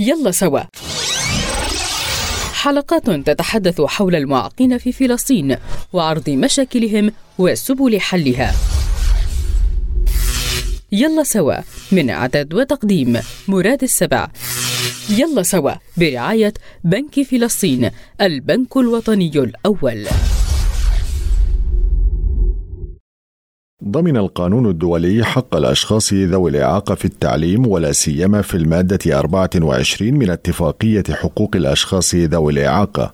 يلا 0.00 0.30
سوا. 0.30 0.60
حلقات 2.52 3.10
تتحدث 3.10 3.80
حول 3.80 4.14
المعاقين 4.14 4.78
في 4.78 4.92
فلسطين 4.92 5.56
وعرض 5.92 6.30
مشاكلهم 6.30 7.12
وسبل 7.38 8.00
حلها. 8.00 8.54
يلا 10.92 11.22
سوا 11.22 11.54
من 11.92 12.10
إعداد 12.10 12.54
وتقديم 12.54 13.20
مراد 13.48 13.82
السبع. 13.82 14.28
يلا 15.08 15.42
سوا 15.42 15.72
برعاية 15.96 16.54
بنك 16.84 17.22
فلسطين 17.22 17.90
البنك 18.20 18.76
الوطني 18.76 19.32
الأول. 19.34 20.06
ضمن 23.88 24.16
القانون 24.16 24.70
الدولي 24.70 25.24
حق 25.24 25.56
الأشخاص 25.56 26.12
ذوي 26.14 26.50
الإعاقة 26.50 26.94
في 26.94 27.04
التعليم 27.04 27.66
ولا 27.66 27.92
سيما 27.92 28.42
في 28.42 28.56
المادة 28.56 29.18
24 29.18 30.14
من 30.14 30.30
اتفاقية 30.30 31.02
حقوق 31.10 31.56
الأشخاص 31.56 32.14
ذوي 32.14 32.52
الإعاقة. 32.52 33.12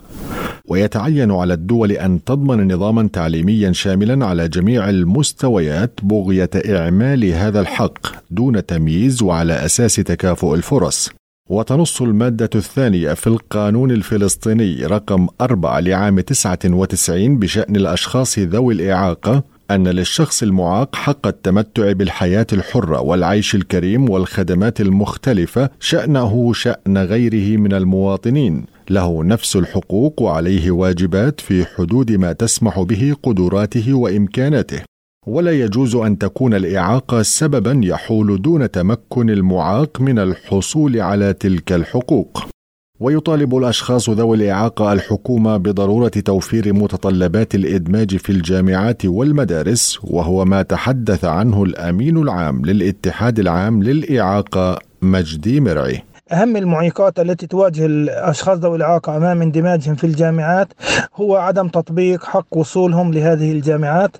ويتعين 0.68 1.30
على 1.30 1.54
الدول 1.54 1.92
أن 1.92 2.24
تضمن 2.24 2.72
نظاما 2.72 3.08
تعليميا 3.12 3.72
شاملا 3.72 4.26
على 4.26 4.48
جميع 4.48 4.88
المستويات 4.90 6.00
بغية 6.02 6.50
إعمال 6.68 7.24
هذا 7.24 7.60
الحق 7.60 7.98
دون 8.30 8.66
تمييز 8.66 9.22
وعلى 9.22 9.64
أساس 9.64 9.94
تكافؤ 9.94 10.54
الفرص. 10.54 11.10
وتنص 11.50 12.02
المادة 12.02 12.50
الثانية 12.54 13.14
في 13.14 13.26
القانون 13.26 13.90
الفلسطيني 13.90 14.86
رقم 14.86 15.26
4 15.40 15.80
لعام 15.80 16.20
99 16.20 17.38
بشأن 17.38 17.76
الأشخاص 17.76 18.38
ذوي 18.38 18.74
الإعاقة 18.74 19.55
أن 19.70 19.88
للشخص 19.88 20.42
المعاق 20.42 20.96
حق 20.96 21.26
التمتع 21.26 21.92
بالحياة 21.92 22.46
الحرة 22.52 23.00
والعيش 23.00 23.54
الكريم 23.54 24.10
والخدمات 24.10 24.80
المختلفة 24.80 25.70
شأنه 25.80 26.52
شأن 26.52 26.98
غيره 26.98 27.56
من 27.56 27.72
المواطنين. 27.72 28.64
له 28.90 29.24
نفس 29.24 29.56
الحقوق 29.56 30.22
وعليه 30.22 30.70
واجبات 30.70 31.40
في 31.40 31.64
حدود 31.64 32.12
ما 32.12 32.32
تسمح 32.32 32.80
به 32.80 33.16
قدراته 33.22 33.94
وإمكاناته. 33.94 34.80
ولا 35.26 35.52
يجوز 35.52 35.94
أن 35.96 36.18
تكون 36.18 36.54
الإعاقة 36.54 37.22
سببا 37.22 37.80
يحول 37.84 38.42
دون 38.42 38.70
تمكن 38.70 39.30
المعاق 39.30 40.00
من 40.00 40.18
الحصول 40.18 41.00
على 41.00 41.32
تلك 41.32 41.72
الحقوق. 41.72 42.55
ويطالب 43.00 43.56
الأشخاص 43.56 44.10
ذوي 44.10 44.36
الإعاقة 44.36 44.92
الحكومة 44.92 45.56
بضرورة 45.56 46.08
توفير 46.08 46.72
متطلبات 46.72 47.54
الإدماج 47.54 48.16
في 48.16 48.30
الجامعات 48.30 49.04
والمدارس 49.06 49.98
وهو 50.04 50.44
ما 50.44 50.62
تحدث 50.62 51.24
عنه 51.24 51.62
الأمين 51.62 52.16
العام 52.16 52.64
للاتحاد 52.64 53.38
العام 53.38 53.82
للإعاقة 53.82 54.78
مجدي 55.02 55.60
مرعي. 55.60 56.02
أهم 56.32 56.56
المعيقات 56.56 57.20
التي 57.20 57.46
تواجه 57.46 57.86
الأشخاص 57.86 58.58
ذوي 58.58 58.76
الإعاقة 58.76 59.16
أمام 59.16 59.42
اندماجهم 59.42 59.94
في 59.94 60.04
الجامعات 60.04 60.68
هو 61.14 61.36
عدم 61.36 61.68
تطبيق 61.68 62.24
حق 62.24 62.56
وصولهم 62.56 63.12
لهذه 63.14 63.52
الجامعات 63.52 64.16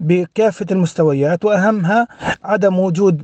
بكافة 0.00 0.66
المستويات 0.70 1.44
وأهمها 1.44 2.08
عدم 2.44 2.78
وجود 2.78 3.22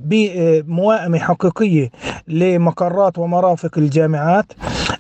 موائمة 0.69 1.19
حقيقية 1.19 1.91
لمقرات 2.29 3.19
ومرافق 3.19 3.79
الجامعات. 3.79 4.53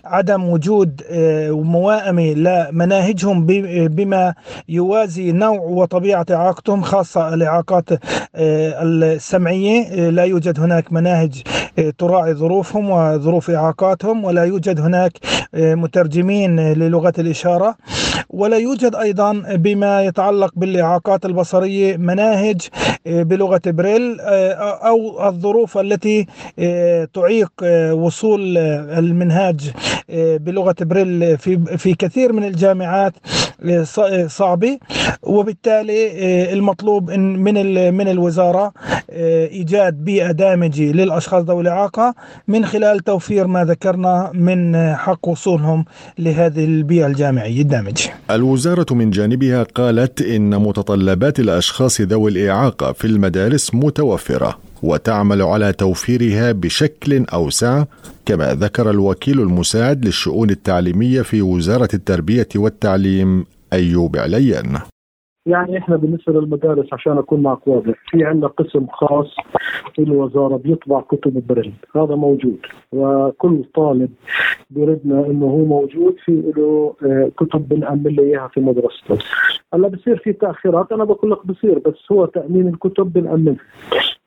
عدم 0.05 0.44
وجود 0.44 1.02
آه، 1.10 1.50
موائمة 1.50 2.22
لمناهجهم 2.34 3.47
بما 3.88 4.34
يوازي 4.69 5.33
نوع 5.33 5.61
وطبيعة 5.61 6.27
إعاقتهم 6.30 6.83
خاصة 6.83 7.34
الإعاقات 7.34 7.91
آه، 7.92 8.83
السمعية. 8.83 9.83
آه، 10.06 10.11
لا 10.11 10.24
يوجد 10.24 10.61
هناك 10.61 10.92
مناهج 10.92 11.42
تراعي 11.98 12.34
ظروفهم 12.34 12.91
وظروف 12.91 13.50
إعاقاتهم 13.50 14.24
ولا 14.24 14.44
يوجد 14.44 14.80
هناك 14.80 15.12
مترجمين 15.55 16.61
للغة 16.61 17.12
الإشارة. 17.18 17.77
ولا 18.30 18.56
يوجد 18.56 18.94
أيضا 18.94 19.33
بما 19.55 20.03
يتعلق 20.05 20.53
بالإعاقات 20.56 21.27
البصرية 21.27 21.96
مناهج 21.96 22.61
بلغة 23.07 23.61
بريل 23.67 24.20
أو 24.20 25.29
الظروف 25.29 25.79
التي 25.79 26.27
تعيق 27.14 27.51
وصول 27.92 28.58
المنهاج 28.98 29.70
بلغة 30.18 30.74
بريل 30.80 31.39
في 31.39 31.77
في 31.79 31.95
كثير 31.95 32.33
من 32.33 32.45
الجامعات. 32.45 33.13
صعبة 34.26 34.78
وبالتالي 35.22 36.52
المطلوب 36.52 37.10
من 37.10 37.54
من 37.94 38.08
الوزارة 38.08 38.72
إيجاد 39.10 39.94
بيئة 40.04 40.30
دامجة 40.32 40.92
للأشخاص 40.92 41.44
ذوي 41.44 41.62
الإعاقة 41.62 42.14
من 42.48 42.66
خلال 42.66 43.00
توفير 43.00 43.46
ما 43.46 43.64
ذكرنا 43.64 44.30
من 44.34 44.76
حق 44.94 45.28
وصولهم 45.28 45.84
لهذه 46.18 46.64
البيئة 46.64 47.06
الجامعية 47.06 47.62
الدامجة. 47.62 48.10
الوزارة 48.30 48.94
من 48.94 49.10
جانبها 49.10 49.62
قالت 49.62 50.22
إن 50.22 50.50
متطلبات 50.62 51.40
الأشخاص 51.40 52.00
ذوي 52.00 52.30
الإعاقة 52.30 52.92
في 52.92 53.04
المدارس 53.06 53.74
متوفرة 53.74 54.58
وتعمل 54.84 55.42
على 55.42 55.72
توفيرها 55.72 56.52
بشكل 56.52 57.24
أوسع 57.34 57.84
كما 58.27 58.55
ذكر 58.55 58.90
الوكيل 58.90 59.40
المساعد 59.40 60.05
للشؤون 60.05 60.50
التعليمية 60.50 61.22
في 61.22 61.42
وزارة 61.42 61.89
التربية 61.95 62.48
والتعليم 62.56 63.45
أيوب 63.72 64.17
عليان. 64.17 64.78
يعني 65.46 65.78
إحنا 65.78 65.96
بالنسبة 65.96 66.33
للمدارس 66.33 66.86
عشان 66.92 67.18
أكون 67.18 67.42
معك 67.42 67.68
واضح 67.68 67.95
في 68.11 68.24
عندنا 68.24 68.46
قسم 68.46 68.86
خاص 68.86 69.36
في 69.95 70.02
الوزارة 70.02 70.56
بيطبع 70.56 71.01
كتب 71.01 71.46
بريل 71.46 71.72
هذا 71.96 72.14
موجود. 72.14 72.58
وكل 72.92 73.64
طالب 73.74 74.11
بيردنا 74.70 75.27
إنه 75.27 75.46
هو 75.46 75.64
موجود 75.64 76.16
في 76.24 76.52
له 76.56 76.95
آه، 77.02 77.30
كتب 77.36 77.68
بنأمن 77.68 78.14
له 78.16 78.22
إياها 78.22 78.48
في 78.48 78.61
مدرسته. 78.61 79.18
هلا 79.74 79.89
بصير 79.89 80.16
في 80.16 80.33
تأخيرات 80.33 80.92
أنا 80.92 81.05
بقول 81.05 81.30
لك 81.30 81.46
بصير 81.46 81.78
بس 81.78 82.12
هو 82.12 82.24
تأمين 82.27 82.68
الكتب 82.68 83.12
بنأمنها. 83.12 83.64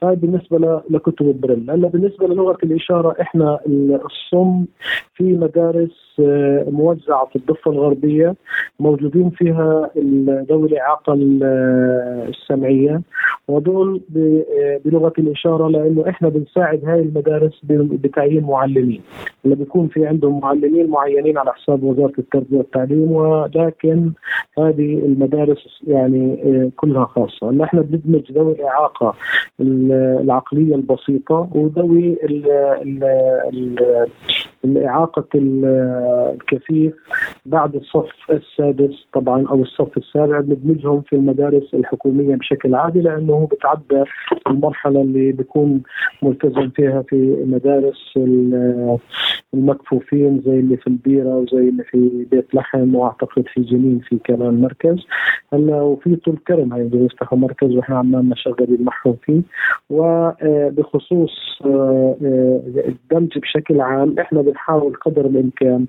هاي 0.04 0.16
بالنسبة 0.16 0.82
لكتب 0.90 1.26
البريل. 1.28 1.72
هلا 1.72 1.88
بالنسبة 1.88 2.28
للغة 2.28 2.58
الإشارة 2.64 3.16
إحنا 3.22 3.60
الصم 4.06 4.66
في 5.14 5.24
مدارس 5.24 6.07
موزعة 6.72 7.26
في 7.26 7.36
الضفة 7.36 7.72
الغربية 7.72 8.36
موجودين 8.80 9.30
فيها 9.30 9.90
ذوي 10.50 10.68
الاعاقه 10.68 11.14
السمعية 12.30 13.02
وهذول 13.48 14.02
آه، 14.18 14.80
بلغة 14.86 15.14
الإشارة 15.20 15.68
لأنه 15.68 16.10
إحنا 16.10 16.30
بنساعد 16.30 16.86
هاي 16.86 17.00
المدارس 17.00 17.62
بتعيين 17.64 18.44
معلمين 18.44 19.02
اللي 19.46 19.56
بيكون 19.56 19.88
في 19.88 20.08
عندهم 20.08 20.40
معلمين 20.40 20.90
معينين 20.90 21.38
على 21.38 21.54
حساب 21.54 21.84
وزارة 21.84 22.14
التربية 22.20 22.58
والتعليم 22.58 23.12
ولكن 23.12 24.12
هذه 24.58 24.94
المدارس 25.06 25.84
يعني 25.88 26.44
آه، 26.44 26.72
كلها 26.78 27.06
خاصة. 27.06 27.50
هلا 27.50 27.64
إحنا 27.64 27.82
بندمج 27.82 28.32
ذوي 28.32 28.52
الإعاقة 28.52 29.14
العقلية 29.62 30.76
البسيطة 30.76 31.50
وذوي 31.54 32.18
الإعاقة 34.68 35.28
الكفيف 35.36 36.94
بعد 37.46 37.76
الصف 37.76 38.12
السادس 38.30 39.08
طبعا 39.14 39.48
أو 39.48 39.62
الصف 39.62 39.98
السابع 39.98 40.40
بندمجهم 40.40 41.02
في 41.02 41.16
المدارس 41.16 41.74
الحكومية 41.74 42.36
بشكل 42.36 42.76
عادي 42.76 43.02
لأنه 43.02 43.48
بتعدى 43.52 44.04
المرحلة 44.48 45.02
اللي 45.02 45.32
بيكون 45.32 45.82
ملتزم 46.22 46.70
فيها 46.70 47.02
في 47.02 47.44
مدارس 47.48 48.20
المكفوفين 49.54 50.42
زي 50.46 50.60
اللي 50.60 50.78
في 50.78 50.88
البيرة 50.88 51.36
وزي 51.38 51.70
اللي 51.70 51.84
في 51.84 52.26
بيت 52.32 52.56
لحم 52.56 52.96
وأعتقد 52.96 53.44
في 53.54 53.62
جنين 53.62 54.00
في 54.00 54.18
كمان 54.24 54.62
مركز. 54.62 55.06
هلا 55.54 55.82
وفي 55.82 56.16
طول 56.16 56.38
كرم 56.48 56.74
هي 56.74 56.90
يفتحوا 56.94 57.38
مركز 57.38 57.76
وإحنا 57.76 57.98
عمالنا 57.98 58.36
شغالين 58.36 58.84
معهم 58.84 59.18
فيه. 59.22 59.42
وبخصوص 59.90 61.62
آه، 61.66 62.18
آه، 62.24 62.62
الدمج 62.88 63.38
بشكل 63.38 63.82
عام 63.82 64.16
إحنا 64.20 64.42
بنحاول 64.58 64.96
قدر 65.06 65.26
الإمكان 65.26 65.86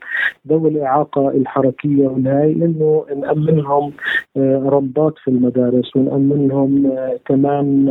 ذوي 0.48 0.70
الإعاقة 0.70 1.28
الحركية 1.28 2.08
والهاي 2.08 2.52
إنه 2.52 3.06
نأمنهم 3.20 3.92
آه، 4.36 4.62
ramp 4.66 5.05
ات 5.05 5.14
في 5.24 5.28
المدارس 5.30 5.96
ونأمنهم 5.96 6.92
كمان 7.26 7.88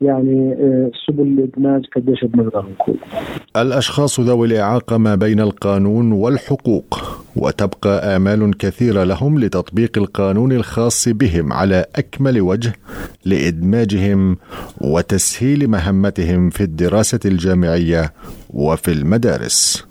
يعني 0.00 0.56
سبل 1.06 1.22
الإدماج 1.22 1.86
قديش 1.96 2.24
بنقدر 2.24 2.64
نقول. 2.78 2.96
الأشخاص 3.56 4.20
ذوي 4.20 4.46
الإعاقة 4.46 4.98
ما 4.98 5.14
بين 5.14 5.40
القانون 5.40 6.12
والحقوق 6.12 7.25
وتبقى 7.36 8.16
آمال 8.16 8.56
كثيرة 8.58 9.04
لهم 9.04 9.38
لتطبيق 9.38 9.98
القانون 9.98 10.52
الخاص 10.52 11.08
بهم 11.08 11.52
على 11.52 11.86
أكمل 11.96 12.40
وجه 12.40 12.72
لإدماجهم 13.24 14.36
وتسهيل 14.80 15.68
مهمتهم 15.68 16.50
في 16.50 16.62
الدراسة 16.62 17.20
الجامعية 17.24 18.12
وفي 18.50 18.92
المدارس. 18.92 19.86